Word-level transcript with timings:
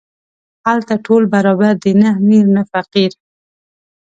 هلته 0.69 0.93
ټول 1.05 1.23
برابر 1.33 1.73
دي، 1.83 1.93
نه 2.01 2.09
امیر 2.19 2.45
نه 2.55 2.63
فقیر. 2.71 3.11